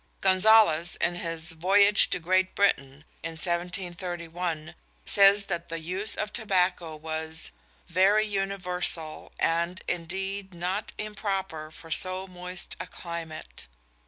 [0.19, 4.73] Gonzales, in his "Voyage to Great Britain," 1731,
[5.05, 7.51] says that the use of tobacco was
[7.87, 13.67] "very universal, and indeed not improper for so moist a climate."